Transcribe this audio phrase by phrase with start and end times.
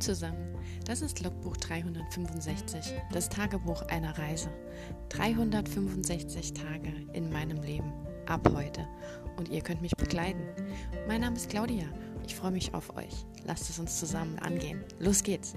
[0.00, 4.50] Zusammen, das ist Logbuch 365, das Tagebuch einer Reise.
[5.08, 7.92] 365 Tage in meinem Leben,
[8.26, 8.86] ab heute.
[9.38, 10.42] Und ihr könnt mich begleiten.
[11.08, 11.86] Mein Name ist Claudia,
[12.26, 13.24] ich freue mich auf euch.
[13.46, 14.84] Lasst es uns zusammen angehen.
[14.98, 15.54] Los geht's!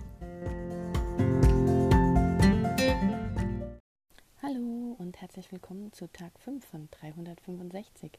[4.41, 8.11] Hallo und herzlich willkommen zu Tag 5 von 365.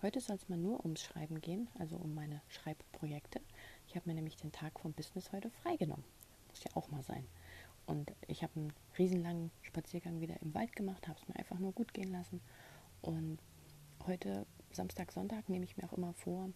[0.00, 3.40] Heute soll es mal nur ums Schreiben gehen, also um meine Schreibprojekte.
[3.92, 6.06] Ich habe mir nämlich den Tag vom Business heute freigenommen.
[6.48, 7.26] Muss ja auch mal sein.
[7.84, 11.72] Und ich habe einen riesenlangen Spaziergang wieder im Wald gemacht, habe es mir einfach nur
[11.72, 12.40] gut gehen lassen.
[13.02, 13.38] Und
[14.06, 16.48] heute, Samstag, Sonntag, nehme ich mir auch immer vor,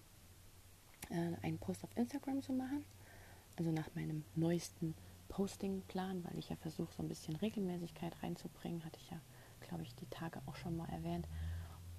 [1.11, 2.87] äh, einen Post auf Instagram zu machen.
[3.59, 4.95] Also nach meinem neuesten
[5.29, 8.83] Postingplan, weil ich ja versuche, so ein bisschen Regelmäßigkeit reinzubringen.
[8.83, 9.21] Hatte ich ja,
[9.61, 11.29] glaube ich, die Tage auch schon mal erwähnt.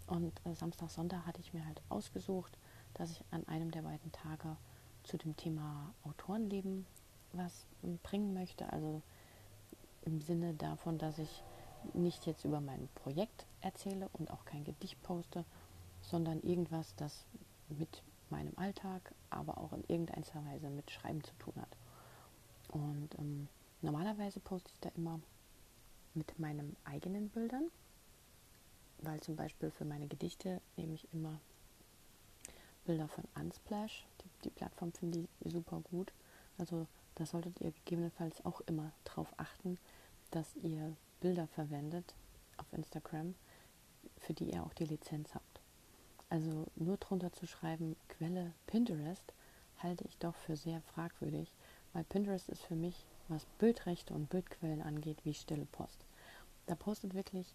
[0.07, 2.57] Und äh, Samstag, Sonntag hatte ich mir halt ausgesucht,
[2.95, 4.57] dass ich an einem der beiden Tage
[5.07, 6.85] zu dem Thema Autorenleben
[7.33, 7.65] was
[8.03, 8.71] bringen möchte.
[8.71, 9.01] Also
[10.03, 11.43] im Sinne davon, dass ich
[11.93, 15.45] nicht jetzt über mein Projekt erzähle und auch kein Gedicht poste,
[16.01, 17.25] sondern irgendwas, das
[17.69, 21.77] mit meinem Alltag, aber auch in irgendeiner Weise mit Schreiben zu tun hat.
[22.69, 23.47] Und ähm,
[23.81, 25.19] normalerweise poste ich da immer
[26.13, 27.69] mit meinen eigenen Bildern
[28.99, 31.39] weil zum Beispiel für meine Gedichte nehme ich immer
[32.85, 34.05] Bilder von Unsplash.
[34.43, 36.13] Die, Plattform finde ich super gut.
[36.57, 39.77] Also da solltet ihr gegebenenfalls auch immer darauf achten,
[40.31, 42.15] dass ihr Bilder verwendet
[42.57, 43.35] auf Instagram,
[44.19, 45.61] für die ihr auch die Lizenz habt.
[46.29, 49.33] Also nur drunter zu schreiben, Quelle Pinterest,
[49.77, 51.51] halte ich doch für sehr fragwürdig,
[51.93, 56.05] weil Pinterest ist für mich, was Bildrechte und Bildquellen angeht, wie stille Post.
[56.65, 57.53] Da postet wirklich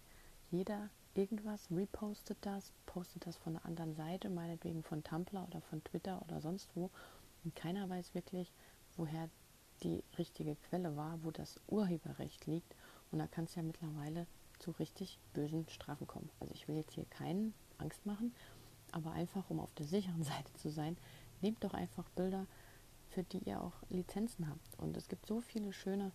[0.51, 5.83] jeder irgendwas, repostet das, postet das von einer anderen Seite, meinetwegen von Tumblr oder von
[5.83, 6.89] Twitter oder sonst wo.
[7.43, 8.51] Und keiner weiß wirklich,
[8.97, 9.29] woher
[9.83, 12.75] die richtige Quelle war, wo das Urheberrecht liegt.
[13.11, 14.27] Und da kann es ja mittlerweile
[14.59, 16.29] zu richtig bösen Strafen kommen.
[16.39, 18.33] Also ich will jetzt hier keinen Angst machen,
[18.91, 20.97] aber einfach, um auf der sicheren Seite zu sein,
[21.41, 22.47] nehmt doch einfach Bilder,
[23.09, 24.79] für die ihr auch Lizenzen habt.
[24.79, 26.11] Und es gibt so viele schöne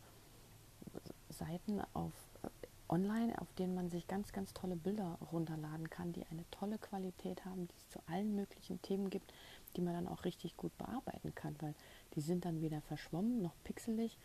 [1.28, 2.12] Seiten auf
[2.88, 7.44] online, auf denen man sich ganz, ganz tolle Bilder runterladen kann, die eine tolle Qualität
[7.44, 9.32] haben, die es zu allen möglichen Themen gibt,
[9.76, 11.74] die man dann auch richtig gut bearbeiten kann, weil
[12.14, 14.18] die sind dann weder verschwommen noch pixelig,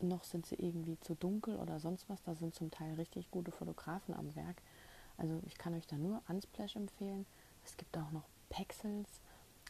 [0.00, 2.22] noch sind sie irgendwie zu dunkel oder sonst was.
[2.22, 4.60] Da sind zum Teil richtig gute Fotografen am Werk.
[5.16, 7.26] Also ich kann euch da nur Unsplash empfehlen.
[7.64, 9.20] Es gibt auch noch Pexels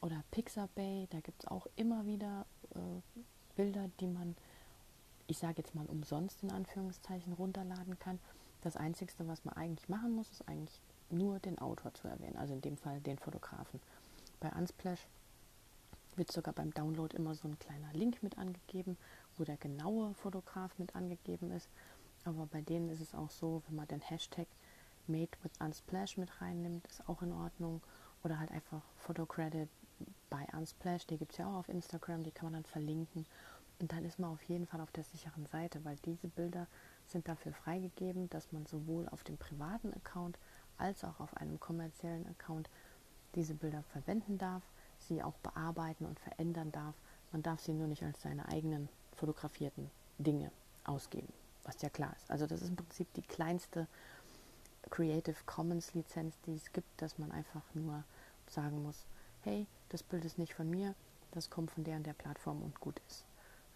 [0.02, 1.06] oder Pixabay.
[1.10, 2.78] Da gibt es auch immer wieder äh,
[3.54, 4.36] Bilder, die man
[5.26, 8.18] ich sage jetzt mal umsonst in Anführungszeichen runterladen kann.
[8.60, 12.54] Das Einzige, was man eigentlich machen muss, ist eigentlich nur den Autor zu erwähnen, also
[12.54, 13.80] in dem Fall den Fotografen.
[14.40, 15.06] Bei Unsplash
[16.16, 18.96] wird sogar beim Download immer so ein kleiner Link mit angegeben,
[19.36, 21.68] wo der genaue Fotograf mit angegeben ist.
[22.24, 24.48] Aber bei denen ist es auch so, wenn man den Hashtag
[25.06, 27.82] Made with Unsplash mit reinnimmt, ist auch in Ordnung.
[28.24, 29.68] Oder halt einfach Photocredit
[30.28, 33.26] bei Unsplash, die gibt es ja auch auf Instagram, die kann man dann verlinken.
[33.78, 36.66] Und dann ist man auf jeden Fall auf der sicheren Seite, weil diese Bilder
[37.06, 40.38] sind dafür freigegeben, dass man sowohl auf dem privaten Account
[40.78, 42.70] als auch auf einem kommerziellen Account
[43.34, 44.62] diese Bilder verwenden darf,
[44.98, 46.94] sie auch bearbeiten und verändern darf.
[47.32, 50.50] Man darf sie nur nicht als seine eigenen fotografierten Dinge
[50.84, 51.32] ausgeben,
[51.64, 52.30] was ja klar ist.
[52.30, 53.86] Also das ist im Prinzip die kleinste
[54.90, 58.04] Creative Commons Lizenz, die es gibt, dass man einfach nur
[58.48, 59.04] sagen muss,
[59.42, 60.94] hey, das Bild ist nicht von mir,
[61.32, 63.24] das kommt von der und der Plattform und gut ist.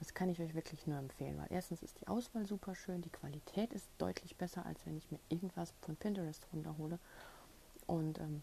[0.00, 3.10] Das kann ich euch wirklich nur empfehlen, weil erstens ist die Auswahl super schön, die
[3.10, 6.98] Qualität ist deutlich besser, als wenn ich mir irgendwas von Pinterest runterhole.
[7.86, 8.42] Und ähm,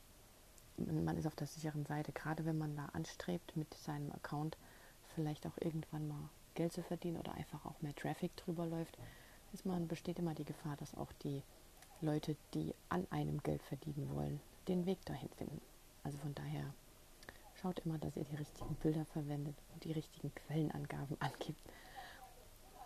[0.77, 4.55] man ist auf der sicheren Seite, gerade wenn man da anstrebt, mit seinem Account
[5.15, 8.95] vielleicht auch irgendwann mal Geld zu verdienen oder einfach auch mehr Traffic drüber läuft,
[9.51, 11.41] ist man, besteht immer die Gefahr, dass auch die
[12.01, 15.61] Leute, die an einem Geld verdienen wollen, den Weg dahin finden.
[16.03, 16.73] Also von daher
[17.61, 21.61] Schaut immer, dass ihr die richtigen Bilder verwendet und die richtigen Quellenangaben angibt.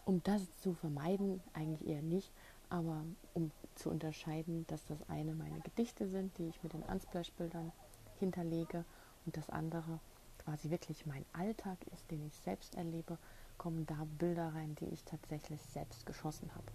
[0.05, 2.31] Um das zu vermeiden, eigentlich eher nicht,
[2.69, 3.03] aber
[3.33, 7.71] um zu unterscheiden, dass das eine meine Gedichte sind, die ich mit den Unsplash-Bildern
[8.19, 8.85] hinterlege
[9.25, 9.99] und das andere
[10.37, 13.17] quasi wirklich mein Alltag ist, den ich selbst erlebe,
[13.57, 16.65] kommen da Bilder rein, die ich tatsächlich selbst geschossen habe.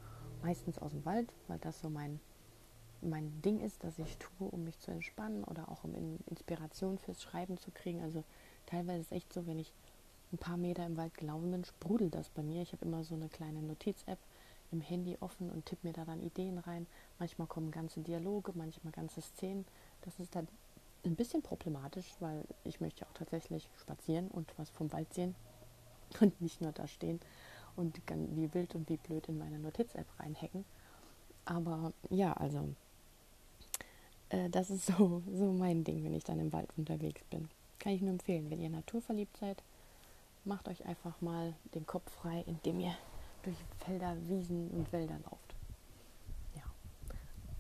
[0.43, 2.21] Meistens aus dem Wald, weil das so mein
[3.03, 5.95] mein Ding ist, dass ich tue, um mich zu entspannen oder auch um
[6.27, 8.03] Inspiration fürs Schreiben zu kriegen.
[8.03, 8.25] Also
[8.67, 9.73] teilweise ist es echt so, wenn ich
[10.33, 12.63] ein paar Meter im Wald gelaufen bin, sprudelt das bei mir.
[12.63, 14.19] Ich habe immer so eine kleine Notiz-App
[14.73, 16.87] im Handy offen und tippe mir da dann Ideen rein.
[17.19, 19.65] Manchmal kommen ganze Dialoge, manchmal ganze Szenen.
[20.03, 20.49] Das ist dann
[21.05, 25.37] ein bisschen problematisch, weil ich möchte auch tatsächlich spazieren und was vom Wald sehen.
[26.21, 27.21] und nicht nur da stehen
[27.77, 30.65] und wie wild und wie blöd in meine Notiz-App reinhacken.
[31.45, 32.69] Aber ja, also
[34.31, 37.49] äh, das ist so, so mein Ding, wenn ich dann im Wald unterwegs bin.
[37.79, 39.63] Kann ich nur empfehlen, wenn ihr naturverliebt seid,
[40.45, 42.95] macht euch einfach mal den Kopf frei, indem ihr
[43.43, 45.55] durch Felder, Wiesen und Wälder lauft.
[46.57, 46.63] Ja.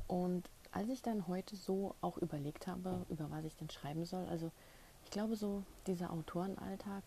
[0.09, 4.27] Und als ich dann heute so auch überlegt habe, über was ich denn schreiben soll,
[4.27, 4.51] also
[5.05, 7.03] ich glaube so, dieser Autorenalltag,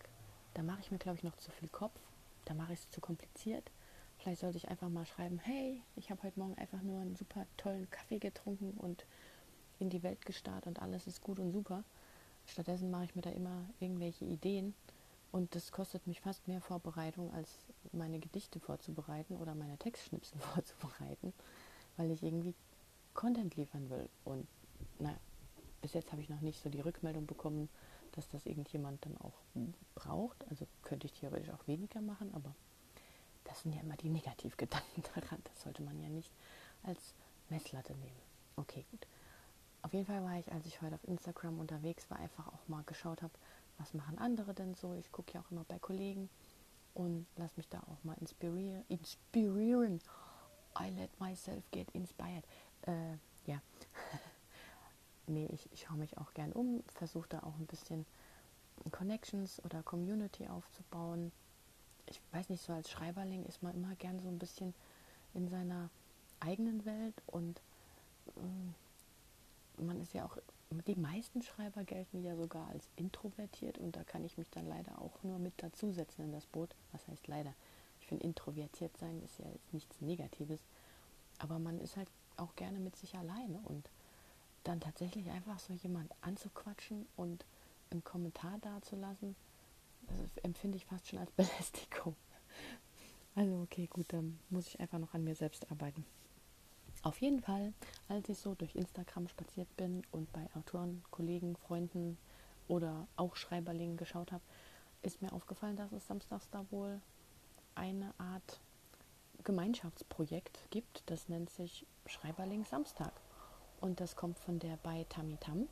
[0.54, 2.00] da mache ich mir, glaube ich, noch zu viel Kopf,
[2.46, 3.70] da mache ich es zu kompliziert.
[4.18, 7.46] Vielleicht sollte ich einfach mal schreiben, hey, ich habe heute Morgen einfach nur einen super
[7.58, 9.06] tollen Kaffee getrunken und
[9.80, 11.84] in die Welt gestartet und alles ist gut und super.
[12.46, 14.74] Stattdessen mache ich mir da immer irgendwelche Ideen
[15.32, 17.50] und das kostet mich fast mehr Vorbereitung, als
[17.92, 21.34] meine Gedichte vorzubereiten oder meine Textschnipsel vorzubereiten,
[21.98, 22.54] weil ich irgendwie
[23.14, 24.10] Content liefern will.
[24.26, 24.48] Und
[25.00, 25.16] na,
[25.82, 27.70] bis jetzt habe ich noch nicht so die Rückmeldung bekommen,
[28.14, 29.34] dass das irgendjemand dann auch
[29.96, 30.48] braucht.
[30.50, 32.56] Also könnte ich theoretisch auch weniger machen, aber
[33.44, 35.40] das sind ja immer die Negativgedanken daran.
[35.44, 36.32] Das sollte man ja nicht
[36.84, 37.14] als
[37.50, 38.20] Messlatte nehmen.
[38.56, 39.06] Okay, gut.
[39.82, 42.84] Auf jeden Fall war ich, als ich heute auf Instagram unterwegs war, einfach auch mal
[42.84, 43.34] geschaut habe,
[43.78, 44.94] was machen andere denn so.
[44.94, 46.30] Ich gucke ja auch immer bei Kollegen
[46.94, 48.84] und lass mich da auch mal inspirieren.
[48.90, 50.02] Inspirieren.
[50.78, 52.44] I let myself get inspired.
[52.84, 53.14] Äh,
[53.46, 53.62] ja.
[55.28, 58.06] nee, ich, ich schaue mich auch gern um, versuche da auch ein bisschen
[58.92, 61.32] Connections oder Community aufzubauen.
[62.08, 64.74] Ich weiß nicht, so als Schreiberling ist man immer gern so ein bisschen
[65.34, 65.90] in seiner
[66.40, 67.62] eigenen Welt und
[68.28, 68.42] äh,
[69.82, 70.38] man ist ja auch,
[70.88, 75.02] die meisten Schreiber gelten ja sogar als introvertiert und da kann ich mich dann leider
[75.02, 76.76] auch nur mit dazusetzen in das Boot.
[76.92, 77.54] Was heißt leider?
[78.00, 80.60] Ich finde, introvertiert sein ist ja jetzt nichts Negatives,
[81.40, 83.90] aber man ist halt auch gerne mit sich alleine und
[84.64, 87.46] dann tatsächlich einfach so jemand anzuquatschen und
[87.92, 89.36] einen Kommentar dazulassen,
[90.08, 92.16] das empfinde ich fast schon als Belästigung.
[93.36, 96.06] Also okay, gut, dann muss ich einfach noch an mir selbst arbeiten.
[97.02, 97.74] Auf jeden Fall,
[98.10, 102.18] als ich so durch Instagram spaziert bin und bei Autoren, Kollegen, Freunden
[102.68, 104.44] oder auch Schreiberlingen geschaut habe,
[105.02, 107.02] ist mir aufgefallen, dass es samstags da wohl
[107.74, 108.60] eine Art
[109.46, 111.04] Gemeinschaftsprojekt gibt.
[111.10, 113.14] Das nennt sich Schreiberling Samstag.
[113.80, 115.70] Und das kommt von der bei Tamitam.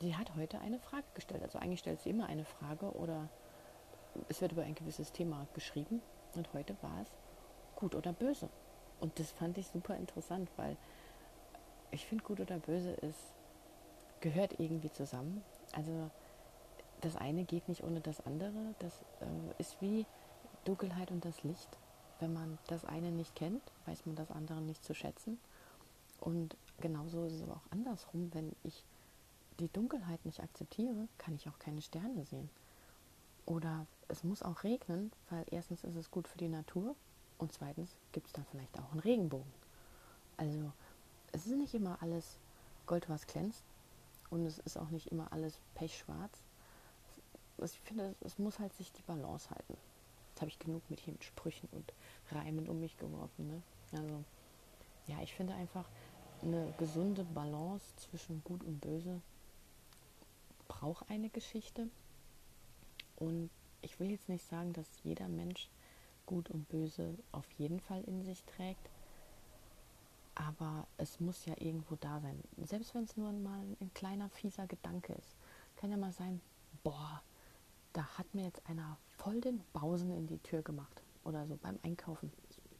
[0.00, 1.44] Die hat heute eine Frage gestellt.
[1.44, 3.28] Also eigentlich stellt sie immer eine Frage oder
[4.28, 6.02] es wird über ein gewisses Thema geschrieben.
[6.34, 7.08] Und heute war es
[7.76, 8.48] gut oder böse.
[9.02, 10.76] Und das fand ich super interessant, weil
[11.90, 13.18] ich finde, gut oder böse ist,
[14.20, 15.42] gehört irgendwie zusammen.
[15.72, 16.08] Also
[17.00, 18.76] das eine geht nicht ohne das andere.
[18.78, 20.06] Das äh, ist wie
[20.64, 21.68] Dunkelheit und das Licht.
[22.20, 25.40] Wenn man das eine nicht kennt, weiß man das andere nicht zu schätzen.
[26.20, 28.32] Und genauso ist es aber auch andersrum.
[28.32, 28.84] Wenn ich
[29.58, 32.48] die Dunkelheit nicht akzeptiere, kann ich auch keine Sterne sehen.
[33.46, 36.94] Oder es muss auch regnen, weil erstens ist es gut für die Natur
[37.42, 39.52] und zweitens gibt es dann vielleicht auch einen Regenbogen.
[40.36, 40.72] Also
[41.32, 42.38] es ist nicht immer alles
[42.86, 43.64] Gold, was glänzt.
[44.30, 46.44] Und es ist auch nicht immer alles pechschwarz.
[47.62, 49.76] Ich finde, es muss halt sich die Balance halten.
[50.30, 51.92] Jetzt habe ich genug mit hier mit Sprüchen und
[52.30, 53.48] Reimen um mich geworfen.
[53.48, 53.62] Ne?
[53.90, 54.24] Also,
[55.08, 55.84] ja, ich finde einfach
[56.42, 59.20] eine gesunde Balance zwischen Gut und Böse
[60.68, 61.88] braucht eine Geschichte.
[63.16, 65.68] Und ich will jetzt nicht sagen, dass jeder Mensch
[66.26, 68.90] Gut und Böse auf jeden Fall in sich trägt.
[70.34, 72.42] Aber es muss ja irgendwo da sein.
[72.64, 75.36] Selbst wenn es nur mal ein kleiner fieser Gedanke ist.
[75.76, 76.40] Kann ja mal sein,
[76.82, 77.22] boah,
[77.92, 81.02] da hat mir jetzt einer voll den Bausen in die Tür gemacht.
[81.24, 82.32] Oder so beim Einkaufen.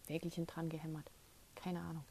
[0.06, 1.10] Wägelchen dran gehämmert.
[1.54, 2.04] Keine Ahnung.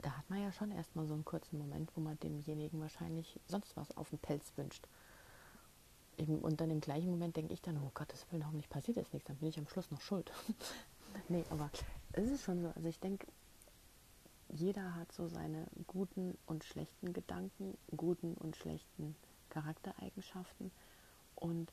[0.00, 3.76] Da hat man ja schon erstmal so einen kurzen Moment, wo man demjenigen wahrscheinlich sonst
[3.76, 4.88] was auf den Pelz wünscht
[6.18, 8.96] und dann im gleichen Moment denke ich dann, oh Gott, das will noch nicht passiert
[8.96, 10.30] ist nichts, dann bin ich am Schluss noch schuld.
[11.28, 11.70] nee, aber
[12.12, 13.26] es ist schon so, also ich denke,
[14.48, 19.16] jeder hat so seine guten und schlechten Gedanken, guten und schlechten
[19.48, 20.70] Charaktereigenschaften.
[21.36, 21.72] Und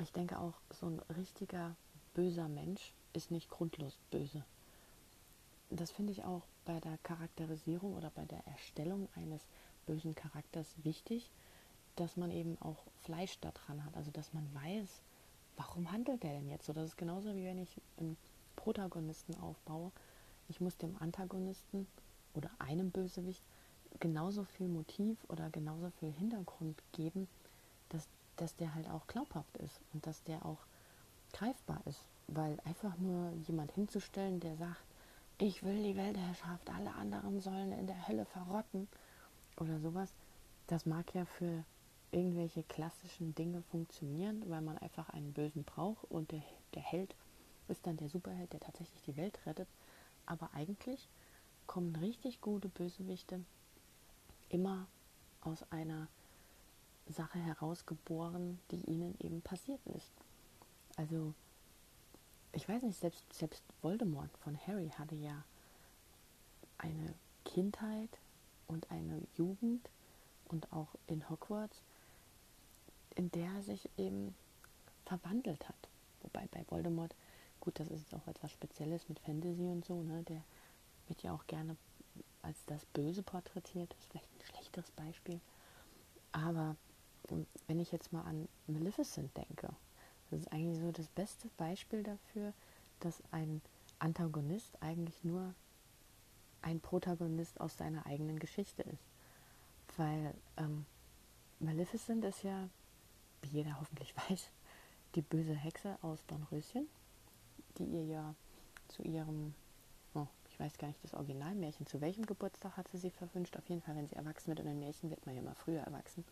[0.00, 1.74] ich denke auch, so ein richtiger
[2.14, 4.44] böser Mensch ist nicht grundlos böse.
[5.70, 9.40] Das finde ich auch bei der Charakterisierung oder bei der Erstellung eines
[9.86, 11.30] bösen Charakters wichtig,
[11.96, 15.02] dass man eben auch Fleisch daran hat, also dass man weiß,
[15.56, 16.72] warum handelt der denn jetzt so?
[16.72, 18.16] Das ist genauso wie wenn ich einen
[18.56, 19.92] Protagonisten aufbaue.
[20.48, 21.86] Ich muss dem Antagonisten
[22.34, 23.42] oder einem Bösewicht
[23.98, 27.28] genauso viel Motiv oder genauso viel Hintergrund geben,
[27.88, 30.58] dass, dass der halt auch glaubhaft ist und dass der auch
[31.32, 32.00] greifbar ist.
[32.28, 34.84] Weil einfach nur jemand hinzustellen, der sagt,
[35.38, 38.88] ich will die Weltherrschaft, alle anderen sollen in der Hölle verrotten
[39.56, 40.12] oder sowas,
[40.66, 41.64] das mag ja für
[42.12, 46.42] irgendwelche klassischen Dinge funktionieren, weil man einfach einen Bösen braucht und der,
[46.74, 47.14] der Held
[47.68, 49.68] ist dann der Superheld, der tatsächlich die Welt rettet.
[50.26, 51.08] Aber eigentlich
[51.66, 53.40] kommen richtig gute Bösewichte
[54.48, 54.86] immer
[55.40, 56.08] aus einer
[57.08, 60.12] Sache herausgeboren, die ihnen eben passiert ist.
[60.96, 61.34] Also,
[62.52, 65.44] ich weiß nicht, selbst, selbst Voldemort von Harry hatte ja
[66.78, 67.14] eine
[67.44, 68.10] Kindheit
[68.66, 69.88] und eine Jugend
[70.48, 71.80] und auch in Hogwarts,
[73.20, 74.34] in der er sich eben
[75.04, 75.88] verwandelt hat.
[76.22, 77.14] Wobei bei Voldemort,
[77.60, 80.22] gut, das ist auch etwas Spezielles mit Fantasy und so, ne?
[80.22, 80.42] Der
[81.06, 81.76] wird ja auch gerne
[82.40, 83.90] als das Böse porträtiert.
[83.90, 85.38] Das ist vielleicht ein schlechteres Beispiel.
[86.32, 86.76] Aber
[87.66, 89.68] wenn ich jetzt mal an Maleficent denke,
[90.30, 92.54] das ist eigentlich so das beste Beispiel dafür,
[93.00, 93.60] dass ein
[93.98, 95.52] Antagonist eigentlich nur
[96.62, 99.04] ein Protagonist aus seiner eigenen Geschichte ist.
[99.98, 100.86] Weil ähm,
[101.58, 102.70] Maleficent ist ja,
[103.42, 104.50] wie jeder hoffentlich weiß,
[105.14, 106.88] die böse Hexe aus Dornröschen,
[107.78, 108.34] die ihr ja
[108.88, 109.54] zu ihrem,
[110.14, 113.56] oh, ich weiß gar nicht das Originalmärchen, zu welchem Geburtstag hat sie sie verwünscht.
[113.56, 115.80] Auf jeden Fall, wenn sie erwachsen wird und ein Märchen wird man ja immer früher
[115.80, 116.24] erwachsen.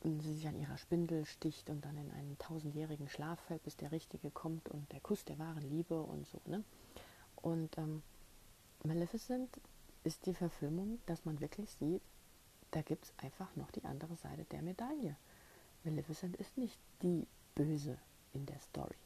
[0.00, 3.76] Und sie sich an ihrer Spindel sticht und dann in einen tausendjährigen Schlaf fällt, bis
[3.76, 6.40] der Richtige kommt und der Kuss der wahren Liebe und so.
[6.46, 6.62] Ne?
[7.36, 8.02] Und ähm,
[8.84, 9.60] Maleficent
[10.04, 12.02] ist die Verfilmung, dass man wirklich sieht,
[12.70, 15.16] da gibt es einfach noch die andere Seite der Medaille.
[15.88, 17.96] Maleficent ist nicht die Böse
[18.34, 18.96] in der Story,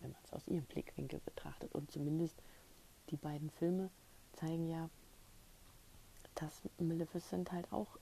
[0.00, 1.72] wenn man es aus ihrem Blickwinkel betrachtet.
[1.72, 2.36] Und zumindest
[3.10, 3.90] die beiden Filme
[4.32, 4.88] zeigen ja,
[6.34, 7.98] dass Maleficent halt auch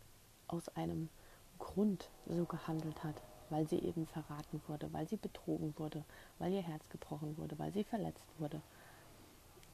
[0.49, 1.09] aus einem
[1.59, 6.05] Grund so gehandelt hat, weil sie eben verraten wurde, weil sie betrogen wurde,
[6.39, 8.63] weil ihr Herz gebrochen wurde, weil sie verletzt wurde.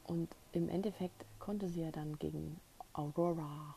[0.04, 2.60] Und im Endeffekt konnte sie ja dann gegen
[2.92, 3.76] Aurora,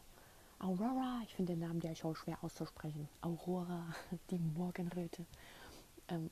[0.64, 3.84] Aurora, ich finde den Namen ja auch schwer auszusprechen, Aurora,
[4.30, 5.26] die Morgenröte,
[6.08, 6.30] ähm,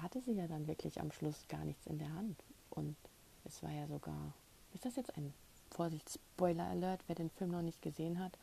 [0.00, 2.44] hatte sie ja dann wirklich am Schluss gar nichts in der Hand.
[2.70, 2.96] Und
[3.44, 4.34] es war ja sogar,
[4.72, 5.34] ist das jetzt ein
[5.70, 8.38] Vorsicht, Spoiler Alert, wer den Film noch nicht gesehen hat,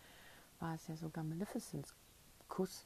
[0.60, 1.94] war es ja sogar Maleficents
[2.50, 2.86] Kuss,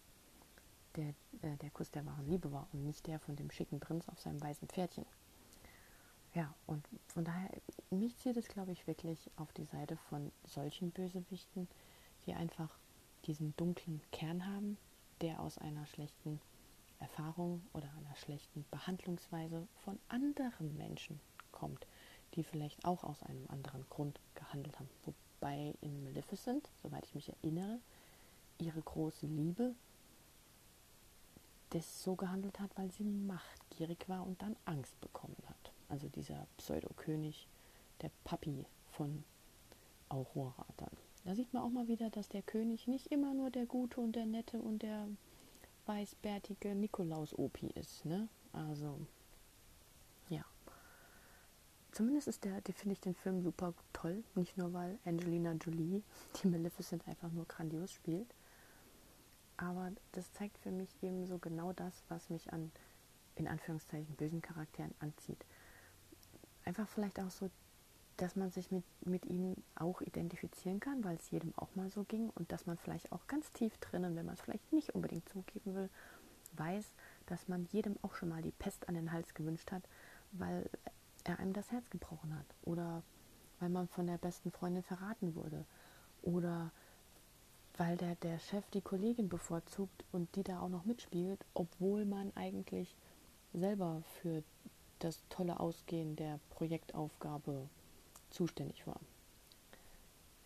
[0.96, 1.10] der
[1.42, 4.20] äh, der Kuss der wahren Liebe war und nicht der von dem schicken Prinz auf
[4.20, 5.06] seinem weißen Pferdchen.
[6.36, 7.50] Ja, und von daher,
[7.90, 11.68] mich zieht es, glaube ich, wirklich auf die Seite von solchen Bösewichten,
[12.26, 12.70] die einfach
[13.26, 14.78] diesen dunklen Kern haben,
[15.22, 16.40] der aus einer schlechten
[17.00, 21.20] Erfahrung oder einer schlechten Behandlungsweise von anderen Menschen
[21.52, 21.86] kommt,
[22.36, 24.90] die vielleicht auch aus einem anderen Grund gehandelt haben.
[25.06, 27.80] Wobei in Maleficent, soweit ich mich erinnere,
[28.58, 29.76] ihre große Liebe
[31.72, 35.72] das so gehandelt hat, weil sie machtgierig war und dann Angst bekommen hat.
[35.90, 37.48] Also dieser Pseudokönig,
[38.02, 39.24] der Papi von
[40.10, 41.03] Aurora dann.
[41.26, 44.16] Da sieht man auch mal wieder, dass der König nicht immer nur der gute und
[44.16, 45.08] der nette und der
[45.86, 48.06] weißbärtige Nikolaus-Opi ist.
[48.06, 48.28] Ne?
[48.52, 49.00] Also,
[50.30, 50.44] ja.
[51.92, 54.24] Zumindest ist der, die finde ich den Film super toll.
[54.36, 56.04] Nicht nur, weil Angelina Jolie,
[56.44, 58.34] die Maleficent, einfach nur grandios spielt.
[59.56, 62.72] Aber das zeigt für mich eben so genau das, was mich an,
[63.36, 65.46] in Anführungszeichen, bösen Charakteren anzieht.
[66.66, 67.50] Einfach vielleicht auch so
[68.18, 72.04] dass man sich mit, mit ihnen auch identifizieren kann, weil es jedem auch mal so
[72.04, 75.28] ging und dass man vielleicht auch ganz tief drinnen, wenn man es vielleicht nicht unbedingt
[75.30, 75.90] zugeben will,
[76.54, 76.94] weiß,
[77.26, 79.84] dass man jedem auch schon mal die Pest an den Hals gewünscht hat,
[80.32, 80.70] weil
[81.24, 83.02] er einem das Herz gebrochen hat oder
[83.60, 85.66] weil man von der besten Freundin verraten wurde
[86.22, 86.72] oder
[87.78, 92.32] weil der, der Chef die Kollegin bevorzugt und die da auch noch mitspielt, obwohl man
[92.36, 92.96] eigentlich
[93.54, 94.44] selber für
[95.00, 97.68] das tolle Ausgehen der Projektaufgabe
[98.34, 99.00] zuständig war.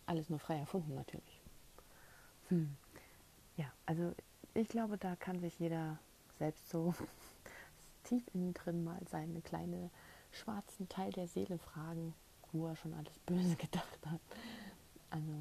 [0.06, 1.40] Alles nur frei erfunden natürlich.
[2.48, 2.76] Hm.
[3.56, 4.14] Ja, also
[4.54, 5.98] ich glaube, da kann sich jeder
[6.38, 6.94] selbst so
[8.04, 9.90] tief innen drin mal seinen kleinen
[10.32, 12.14] schwarzen Teil der Seele fragen,
[12.52, 14.20] wo er schon alles Böse gedacht hat.
[15.10, 15.32] Also,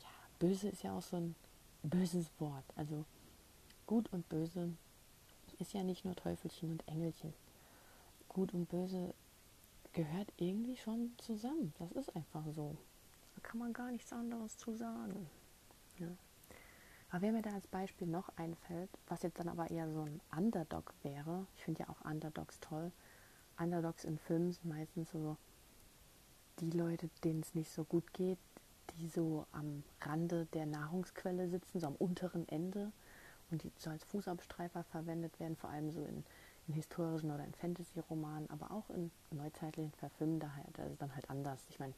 [0.00, 0.08] ja,
[0.38, 1.34] böse ist ja auch so ein
[1.82, 2.64] böses Wort.
[2.76, 3.04] Also,
[3.86, 4.70] gut und böse
[5.58, 7.32] ist ja nicht nur Teufelchen und Engelchen.
[8.28, 9.14] Gut und böse
[9.92, 11.74] gehört irgendwie schon zusammen.
[11.78, 12.76] Das ist einfach so.
[13.34, 15.28] Da kann man gar nichts anderes zu sagen.
[15.98, 16.08] Ja.
[17.10, 20.20] Aber wer mir da als Beispiel noch einfällt, was jetzt dann aber eher so ein
[20.34, 22.90] Underdog wäre, ich finde ja auch Underdogs toll.
[23.58, 25.36] Underdogs in Filmen sind meistens so
[26.60, 28.38] die Leute, denen es nicht so gut geht,
[28.96, 32.92] die so am Rande der Nahrungsquelle sitzen, so am unteren Ende
[33.50, 36.24] und die so als Fußabstreifer verwendet werden, vor allem so in
[36.68, 41.28] in historischen oder in Fantasy-Romanen, aber auch in neuzeitlichen Verfilmen, daher das ist dann halt
[41.28, 41.60] anders.
[41.68, 41.94] Ich meine,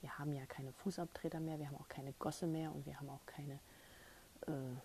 [0.00, 3.10] wir haben ja keine Fußabtreter mehr, wir haben auch keine Gosse mehr und wir haben
[3.10, 3.58] auch keine
[4.46, 4.76] äh,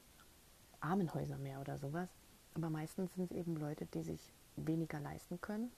[0.80, 2.10] Armenhäuser mehr oder sowas.
[2.54, 5.72] Aber meistens sind es eben Leute, die sich weniger leisten können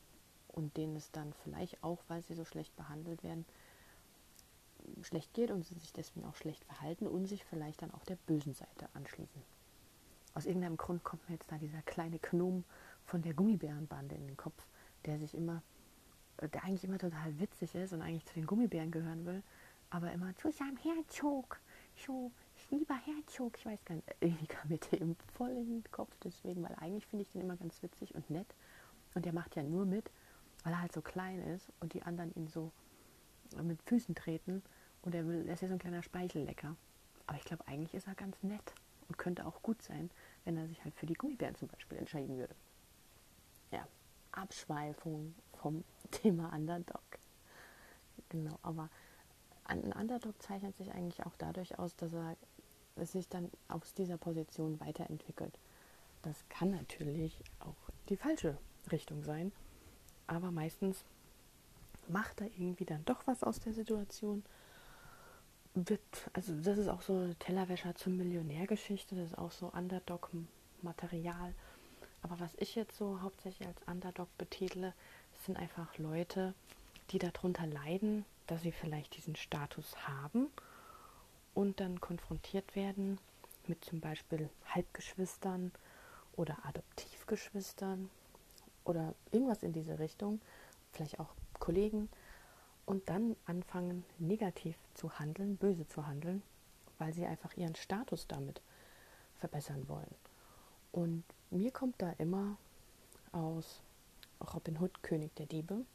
[0.48, 3.46] und denen es dann vielleicht auch, weil sie so schlecht behandelt werden,
[5.02, 8.16] schlecht geht und sie sich deswegen auch schlecht verhalten und sich vielleicht dann auch der
[8.28, 9.42] bösen Seite anschließen.
[10.36, 12.64] Aus irgendeinem Grund kommt mir jetzt da dieser kleine Gnom
[13.06, 14.68] von der Gummibärenbande in den Kopf,
[15.06, 15.62] der sich immer,
[16.38, 19.44] äh, der eigentlich immer total witzig ist und eigentlich zu den Gummibären gehören will,
[19.90, 21.60] aber immer zu seinem Herzog,
[21.96, 22.32] so,
[22.72, 26.16] lieber Herzog, ich weiß gar nicht, irgendwie kam mir der eben voll in den Kopf
[26.24, 28.48] deswegen, weil eigentlich finde ich den immer ganz witzig und nett
[29.14, 30.12] und der macht ja nur mit,
[30.64, 32.72] weil er halt so klein ist und die anderen ihn so
[33.62, 34.64] mit Füßen treten
[35.04, 36.76] und er will, er ist ja so ein kleiner Speichellecker.
[37.28, 38.74] Aber ich glaube, eigentlich ist er ganz nett
[39.08, 40.10] und könnte auch gut sein,
[40.46, 42.56] wenn er sich halt für die Gummibären zum Beispiel entscheiden würde.
[43.74, 43.88] Ja,
[44.32, 47.02] Abschweifung vom Thema Underdog.
[48.30, 48.90] Genau, aber
[49.66, 52.36] ein Underdog zeichnet sich eigentlich auch dadurch aus, dass er
[53.06, 55.58] sich dann aus dieser Position weiterentwickelt.
[56.22, 57.76] Das kann natürlich auch
[58.10, 58.58] die falsche
[58.92, 59.52] Richtung sein,
[60.28, 61.04] aber meistens
[62.08, 64.44] macht er irgendwie dann doch was aus der Situation
[65.74, 71.56] wird, also das ist auch so Tellerwäscher zum Millionärgeschichte, das ist auch so Underdog-Material.
[72.24, 74.94] Aber was ich jetzt so hauptsächlich als Underdog betitle,
[75.46, 76.54] sind einfach Leute,
[77.12, 80.48] die darunter leiden, dass sie vielleicht diesen Status haben
[81.54, 83.20] und dann konfrontiert werden
[83.68, 85.72] mit zum Beispiel Halbgeschwistern
[86.36, 88.10] oder Adoptivgeschwistern
[88.86, 90.42] oder irgendwas in diese Richtung,
[90.92, 92.10] vielleicht auch Kollegen,
[92.86, 96.44] und dann anfangen negativ zu handeln, böse zu handeln,
[96.98, 98.62] weil sie einfach ihren Status damit
[99.40, 100.14] verbessern wollen.
[100.94, 102.56] Und mir kommt da immer
[103.32, 103.82] aus
[104.54, 105.86] Robin Hood, König der Diebe,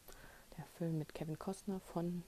[0.57, 2.25] der Film mit Kevin Costner von,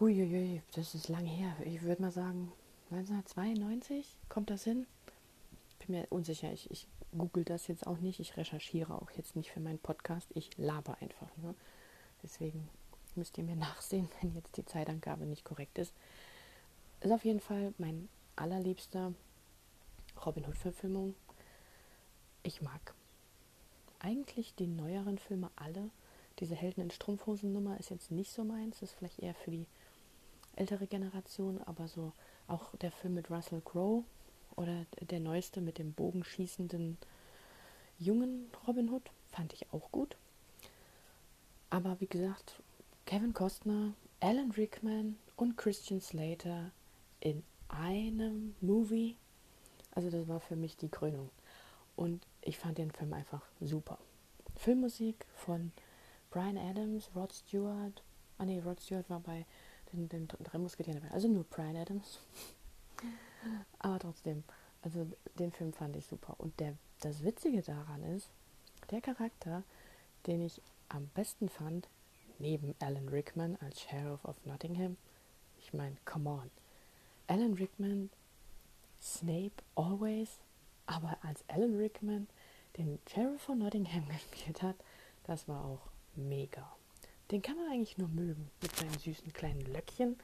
[0.00, 2.50] huiuiui, das ist lang her, ich würde mal sagen
[2.90, 4.86] 1992, kommt das hin?
[5.80, 9.50] Bin mir unsicher, ich, ich google das jetzt auch nicht, ich recherchiere auch jetzt nicht
[9.50, 11.54] für meinen Podcast, ich laber einfach nur.
[12.22, 12.68] Deswegen
[13.16, 15.92] müsst ihr mir nachsehen, wenn jetzt die Zeitangabe nicht korrekt ist.
[17.00, 19.12] Ist auf jeden Fall mein allerliebster
[20.24, 21.14] Robin Hood-Verfilmung.
[22.42, 22.94] Ich mag
[23.98, 25.90] eigentlich die neueren Filme alle.
[26.38, 29.66] Diese Helden in Strumpfhosen-Nummer ist jetzt nicht so meins, ist vielleicht eher für die
[30.56, 32.12] ältere Generation, aber so
[32.48, 34.04] auch der Film mit Russell Crowe
[34.56, 36.96] oder der neueste mit dem bogenschießenden
[37.98, 40.16] jungen Robin Hood fand ich auch gut.
[41.68, 42.62] Aber wie gesagt,
[43.04, 46.72] Kevin Costner, Alan Rickman und Christian Slater
[47.20, 49.16] in einem Movie.
[49.92, 51.30] Also das war für mich die Krönung.
[51.96, 53.98] Und ich fand den Film einfach super.
[54.56, 55.72] Filmmusik von
[56.30, 58.02] Brian Adams, Rod Stewart.
[58.38, 59.46] Ah nee, Rod Stewart war bei
[59.92, 61.14] den, den drei Musketieren dabei.
[61.14, 62.20] Also nur Brian Adams.
[63.78, 64.44] Aber trotzdem,
[64.82, 65.06] also
[65.38, 66.34] den Film fand ich super.
[66.38, 68.30] Und der, das Witzige daran ist,
[68.90, 69.62] der Charakter,
[70.26, 71.88] den ich am besten fand,
[72.38, 74.96] neben Alan Rickman als Sheriff of Nottingham.
[75.58, 76.50] Ich meine, come on.
[77.26, 78.10] Alan Rickman,
[79.00, 80.38] Snape always,
[80.90, 82.26] aber als Alan Rickman
[82.76, 84.76] den Sheriff von Nottingham gespielt hat,
[85.24, 86.76] das war auch mega.
[87.30, 90.18] Den kann man eigentlich nur mögen, mit seinen süßen kleinen Löckchen,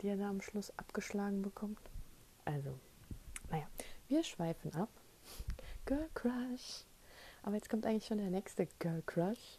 [0.00, 1.80] die er da am Schluss abgeschlagen bekommt.
[2.44, 2.78] Also,
[3.50, 3.66] naja,
[4.08, 4.90] wir schweifen ab.
[5.86, 6.84] Girl Crush.
[7.42, 9.58] Aber jetzt kommt eigentlich schon der nächste Girl Crush.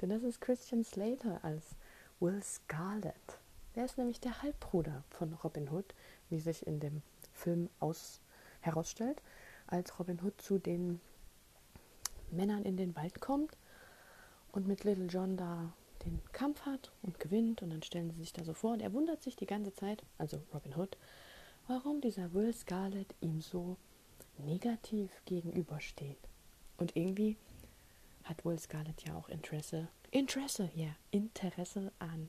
[0.00, 1.74] Denn das ist Christian Slater als
[2.20, 3.38] Will Scarlett.
[3.74, 5.94] Der ist nämlich der Halbbruder von Robin Hood,
[6.28, 7.00] wie sich in dem
[7.32, 8.20] Film aus
[8.60, 9.22] herausstellt,
[9.72, 11.00] als Robin Hood zu den
[12.30, 13.56] Männern in den Wald kommt
[14.52, 15.72] und mit Little John da
[16.04, 18.92] den Kampf hat und gewinnt und dann stellen sie sich da so vor und er
[18.92, 20.96] wundert sich die ganze Zeit, also Robin Hood,
[21.68, 23.76] warum dieser Will Scarlett ihm so
[24.38, 26.18] negativ gegenübersteht.
[26.76, 27.36] Und irgendwie
[28.24, 32.28] hat Will Scarlett ja auch Interesse, Interesse, ja, yeah, Interesse an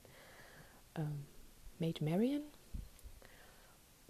[0.96, 1.26] ähm,
[1.80, 2.44] Maid Marian.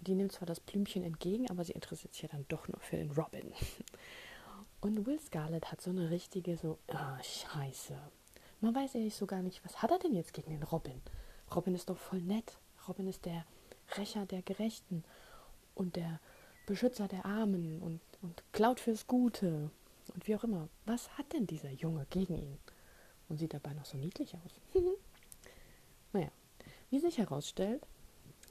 [0.00, 2.96] Die nimmt zwar das Blümchen entgegen, aber sie interessiert sich ja dann doch nur für
[2.96, 3.52] den Robin.
[4.80, 7.96] Und Will Scarlett hat so eine richtige, so, ah, scheiße.
[8.60, 11.00] Man weiß ehrlich so gar nicht, was hat er denn jetzt gegen den Robin?
[11.54, 12.58] Robin ist doch voll nett.
[12.86, 13.46] Robin ist der
[13.96, 15.04] Rächer der Gerechten
[15.74, 16.20] und der
[16.66, 19.70] Beschützer der Armen und, und klaut fürs Gute
[20.12, 22.58] und wie auch immer, was hat denn dieser Junge gegen ihn?
[23.28, 24.60] Und sieht dabei noch so niedlich aus.
[26.12, 26.30] naja,
[26.90, 27.86] wie sich herausstellt,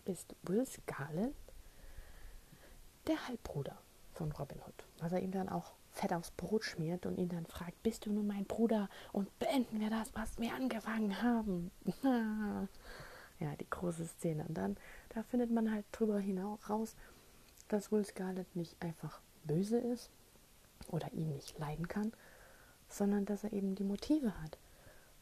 [0.05, 1.33] ist Will Scarlett
[3.07, 3.77] der Halbbruder
[4.13, 4.85] von Robin Hood.
[4.99, 8.11] Was er ihm dann auch fett aufs Brot schmiert und ihn dann fragt, bist du
[8.11, 11.71] nun mein Bruder und beenden wir das, was wir angefangen haben.
[13.39, 14.45] ja, die große Szene.
[14.47, 14.77] Und dann,
[15.09, 16.95] da findet man halt drüber hinaus raus,
[17.67, 20.09] dass Will Scarlett nicht einfach böse ist
[20.87, 22.11] oder ihn nicht leiden kann,
[22.89, 24.57] sondern dass er eben die Motive hat.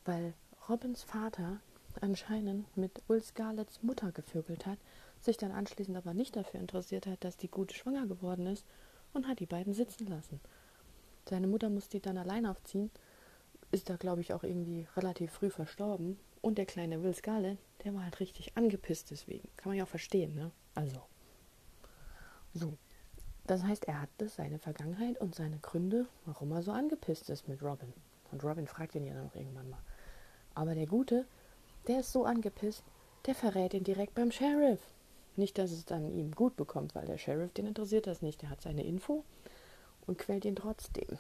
[0.06, 0.34] Weil
[0.70, 1.60] Robins Vater
[2.02, 4.80] anscheinend mit Will Scarletts Mutter gevögelt hat,
[5.20, 8.66] sich dann anschließend aber nicht dafür interessiert hat, dass die Gute schwanger geworden ist
[9.14, 10.40] und hat die beiden sitzen lassen.
[11.28, 12.92] Seine Mutter musste die dann allein aufziehen,
[13.72, 17.94] ist da glaube ich auch irgendwie relativ früh verstorben und der kleine Will Scarlett, der
[17.94, 19.48] war halt richtig angepisst deswegen.
[19.58, 20.52] Kann man ja auch verstehen, ne?
[20.76, 21.02] Also.
[22.54, 22.78] So.
[23.48, 27.62] Das heißt, er hatte seine Vergangenheit und seine Gründe, warum er so angepisst ist mit
[27.62, 27.94] Robin.
[28.32, 29.82] Und Robin fragt ihn ja dann auch irgendwann mal.
[30.54, 31.26] Aber der Gute,
[31.88, 32.84] der ist so angepisst,
[33.26, 34.82] der verrät ihn direkt beim Sheriff.
[35.36, 38.41] Nicht, dass es dann ihm gut bekommt, weil der Sheriff, den interessiert das nicht.
[38.41, 39.24] Der hat seine Info
[40.06, 41.17] und quält ihn trotzdem.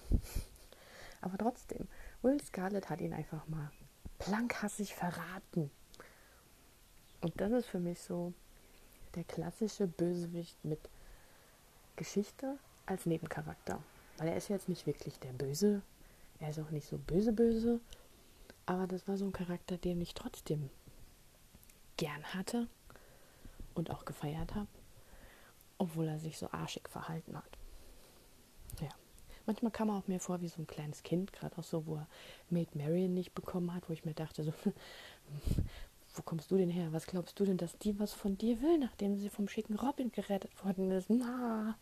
[1.21, 1.87] Aber trotzdem,
[2.21, 3.71] Will Scarlett hat ihn einfach mal
[4.19, 5.71] plankhassig verraten.
[7.21, 8.33] Und das ist für mich so
[9.15, 10.79] der klassische Bösewicht mit
[11.95, 13.81] Geschichte als Nebencharakter.
[14.17, 15.81] Weil er ist jetzt nicht wirklich der Böse,
[16.39, 17.79] er ist auch nicht so böse böse,
[18.65, 20.69] aber das war so ein Charakter, den ich trotzdem
[21.97, 22.67] gern hatte
[23.73, 24.67] und auch gefeiert habe,
[25.77, 27.57] obwohl er sich so arschig verhalten hat.
[28.79, 28.89] Ja.
[29.45, 31.95] Manchmal kam er auch mir vor wie so ein kleines Kind, gerade auch so, wo
[31.95, 32.07] er
[32.49, 34.53] Maid Marian nicht bekommen hat, wo ich mir dachte, so,
[36.15, 36.91] wo kommst du denn her?
[36.91, 40.11] Was glaubst du denn, dass die was von dir will, nachdem sie vom schicken Robin
[40.11, 41.09] gerettet worden ist?
[41.09, 41.77] Na.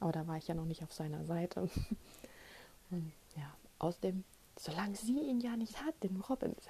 [0.00, 1.62] Aber da war ich ja noch nicht auf seiner Seite.
[2.90, 4.24] Und ja, außerdem,
[4.58, 6.68] solange sie ihn ja nicht hat, den Robin, ist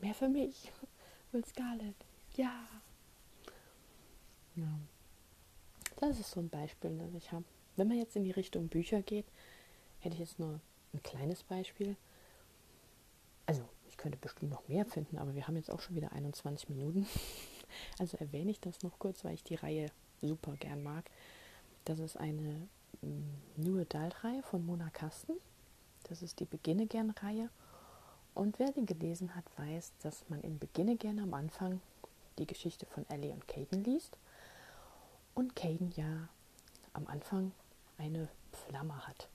[0.00, 0.72] mehr für mich.
[1.32, 1.94] Will Scarlett.
[2.36, 2.66] Ja.
[4.56, 4.78] Ja.
[6.00, 7.44] Das ist so ein Beispiel, das ich habe.
[7.76, 9.26] Wenn man jetzt in die Richtung Bücher geht,
[10.00, 10.60] hätte ich jetzt nur
[10.92, 11.96] ein kleines Beispiel.
[13.46, 16.68] Also, ich könnte bestimmt noch mehr finden, aber wir haben jetzt auch schon wieder 21
[16.68, 17.06] Minuten.
[18.00, 19.86] Also erwähne ich das noch kurz, weil ich die Reihe
[20.20, 21.08] super gern mag.
[21.84, 22.68] Das ist eine
[23.00, 25.34] mm, New Adult-Reihe von Mona Kasten.
[26.10, 27.50] Das ist die Beginne gern-Reihe.
[28.34, 31.80] Und wer sie gelesen hat, weiß, dass man in Beginne gern am Anfang
[32.36, 34.18] die Geschichte von Ellie und Caden liest
[35.34, 36.28] und Caden ja
[36.94, 37.52] am Anfang
[37.96, 39.28] eine Flamme hat.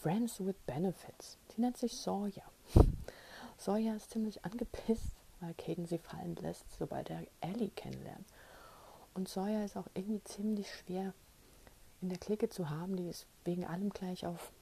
[0.00, 1.36] Friends with Benefits.
[1.50, 2.50] Die nennt sich Sawyer.
[3.58, 8.26] Sawyer ist ziemlich angepisst, weil Caden sie fallen lässt, sobald er Ellie kennenlernt.
[9.12, 11.12] Und Sawyer ist auch irgendwie ziemlich schwer
[12.00, 12.96] in der Clique zu haben.
[12.96, 14.52] Die ist wegen allem gleich auf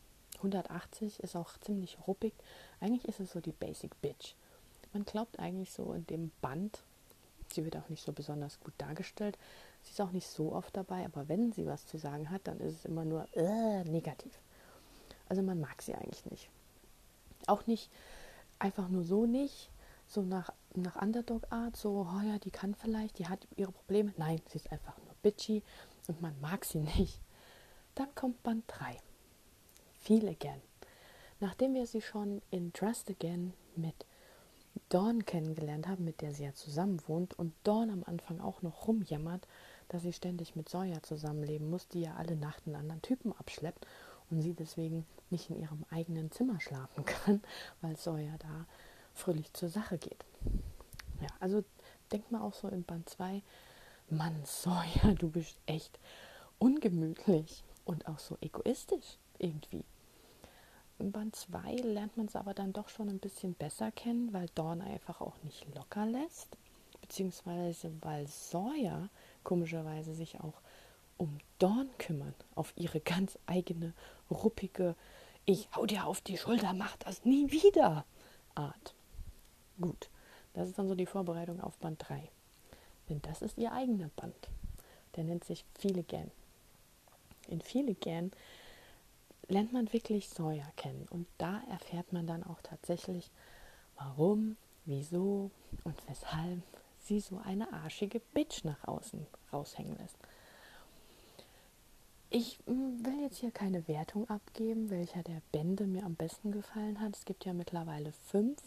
[0.41, 2.35] 180, ist auch ziemlich ruppig.
[2.81, 4.35] Eigentlich ist es so die Basic Bitch.
[4.93, 6.83] Man glaubt eigentlich so in dem Band,
[7.53, 9.39] sie wird auch nicht so besonders gut dargestellt,
[9.83, 12.61] Sie ist auch nicht so oft dabei, aber wenn sie was zu sagen hat, dann
[12.61, 14.39] ist es immer nur äh, negativ.
[15.29, 16.51] Also man mag sie eigentlich nicht.
[17.47, 17.91] Auch nicht
[18.59, 19.71] einfach nur so nicht,
[20.07, 24.13] so nach, nach Underdog-Art, so, oh ja, die kann vielleicht, die hat ihre Probleme.
[24.17, 25.63] Nein, sie ist einfach nur bitchy
[26.09, 27.21] und man mag sie nicht.
[27.95, 28.99] Dann kommt Band 3.
[30.01, 30.61] Viele gern.
[31.41, 33.95] Nachdem wir sie schon in Trust Again mit
[34.89, 38.87] Dawn kennengelernt haben, mit der sie ja zusammen wohnt und Dawn am Anfang auch noch
[38.89, 39.47] rumjammert,
[39.89, 43.87] dass sie ständig mit Sawyer zusammenleben muss, die ja alle Nacht einen anderen Typen abschleppt
[44.31, 47.43] und sie deswegen nicht in ihrem eigenen Zimmer schlafen kann,
[47.83, 48.67] weil Sawyer da
[49.15, 50.25] fröhlich zur Sache geht.
[51.21, 51.63] Ja, also
[52.11, 53.43] denkt mal auch so in Band 2,
[54.09, 55.99] Mann, Sawyer, du bist echt
[56.59, 59.85] ungemütlich und auch so egoistisch irgendwie.
[60.99, 64.49] In Band 2 lernt man es aber dann doch schon ein bisschen besser kennen, weil
[64.55, 66.57] Dawn einfach auch nicht locker lässt,
[67.01, 69.09] beziehungsweise weil Sawyer
[69.43, 70.61] komischerweise sich auch
[71.17, 73.95] um Dorn kümmern, auf ihre ganz eigene,
[74.31, 74.95] ruppige,
[75.47, 78.05] ich hau dir auf die Schulter, mach das nie wieder
[78.55, 78.95] Art.
[79.81, 80.11] Gut,
[80.55, 82.29] das ist dann so die Vorbereitung auf Band 3.
[83.09, 84.49] Denn das ist ihr eigener Band.
[85.17, 86.31] Der nennt sich Viele Gern.
[87.49, 88.33] In Viele Gern
[89.51, 93.31] lernt man wirklich Sawyer kennen und da erfährt man dann auch tatsächlich,
[93.97, 95.51] warum, wieso
[95.85, 96.63] und weshalb
[97.01, 100.17] sie so eine arschige Bitch nach außen raushängen lässt.
[102.33, 107.01] Ich hm, will jetzt hier keine Wertung abgeben, welcher der Bände mir am besten gefallen
[107.01, 107.17] hat.
[107.17, 108.63] Es gibt ja mittlerweile fünf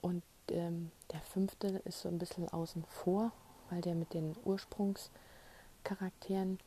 [0.00, 3.30] und ähm, der fünfte ist so ein bisschen außen vor,
[3.70, 6.58] weil der mit den Ursprungscharakteren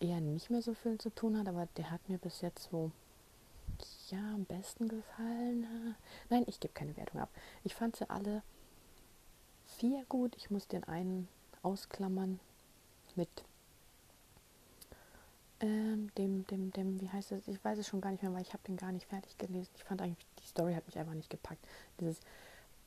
[0.00, 2.90] eher nicht mehr so viel zu tun hat, aber der hat mir bis jetzt so
[4.10, 5.96] ja am besten gefallen.
[6.30, 7.30] Nein, ich gebe keine Wertung ab.
[7.64, 8.42] Ich fand sie alle
[9.66, 10.34] vier gut.
[10.36, 11.28] Ich muss den einen
[11.62, 12.38] ausklammern
[13.16, 13.28] mit
[15.60, 17.48] ähm, dem, dem, dem, wie heißt es?
[17.48, 19.70] Ich weiß es schon gar nicht mehr, weil ich habe den gar nicht fertig gelesen.
[19.74, 21.64] Ich fand eigentlich, die Story hat mich einfach nicht gepackt.
[22.00, 22.20] Dieses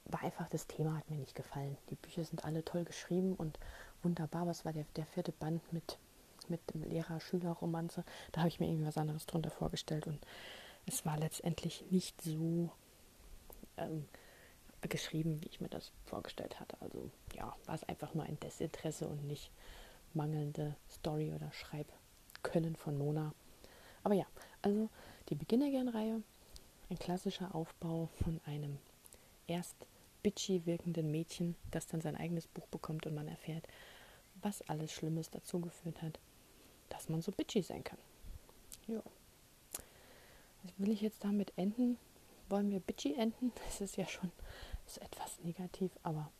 [0.05, 1.77] war einfach, das Thema hat mir nicht gefallen.
[1.89, 3.59] Die Bücher sind alle toll geschrieben und
[4.03, 4.47] wunderbar.
[4.47, 5.97] Was war der, der vierte Band mit
[6.49, 8.03] mit dem Lehrer-Schüler-Romanze.
[8.31, 10.19] Da habe ich mir irgendwie was anderes drunter vorgestellt und
[10.85, 12.69] es war letztendlich nicht so
[13.77, 14.05] ähm,
[14.81, 16.77] geschrieben, wie ich mir das vorgestellt hatte.
[16.81, 19.51] Also ja, war es einfach nur ein Desinteresse und nicht
[20.13, 23.33] mangelnde Story oder Schreibkönnen von Mona.
[24.03, 24.25] Aber ja,
[24.61, 24.89] also
[25.29, 26.21] die Beginnergern-Reihe,
[26.89, 28.77] ein klassischer Aufbau von einem
[29.47, 29.75] erst
[30.23, 33.67] bitchy wirkenden Mädchen, das dann sein eigenes Buch bekommt und man erfährt,
[34.41, 36.19] was alles Schlimmes dazu geführt hat,
[36.89, 37.99] dass man so bitchy sein kann.
[38.87, 39.01] Ja.
[40.63, 41.97] Also will ich jetzt damit enden?
[42.49, 43.51] Wollen wir bitchy enden?
[43.65, 44.31] Das ist ja schon
[44.89, 46.31] ist etwas negativ, aber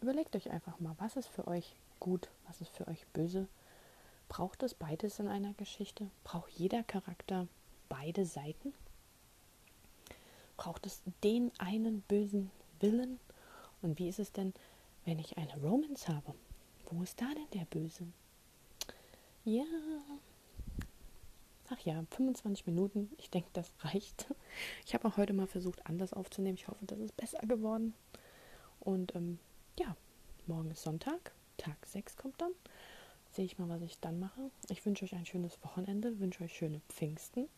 [0.00, 3.48] überlegt euch einfach mal, was ist für euch gut, was ist für euch böse.
[4.28, 6.08] Braucht es beides in einer Geschichte?
[6.24, 7.48] Braucht jeder Charakter
[7.88, 8.72] beide Seiten?
[10.56, 13.18] Braucht es den einen bösen Willen?
[13.82, 14.54] Und wie ist es denn,
[15.04, 16.34] wenn ich eine Romance habe?
[16.88, 18.06] Wo ist da denn der Böse?
[19.44, 19.64] Ja.
[21.68, 23.10] Ach ja, 25 Minuten.
[23.18, 24.26] Ich denke, das reicht.
[24.84, 26.56] Ich habe auch heute mal versucht, anders aufzunehmen.
[26.56, 27.94] Ich hoffe, das ist besser geworden.
[28.80, 29.38] Und ähm,
[29.78, 29.96] ja,
[30.46, 31.32] morgen ist Sonntag.
[31.56, 32.52] Tag 6 kommt dann.
[33.30, 34.50] Sehe ich mal, was ich dann mache.
[34.68, 37.48] Ich wünsche euch ein schönes Wochenende, wünsche euch schöne Pfingsten.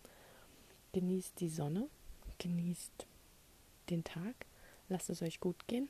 [0.92, 1.88] Genießt die Sonne,
[2.38, 3.06] genießt
[3.90, 4.46] den Tag,
[4.88, 5.88] lasst es euch gut gehen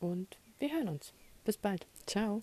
[0.00, 1.12] und wir hören uns.
[1.44, 1.86] Bis bald.
[2.06, 2.42] Ciao.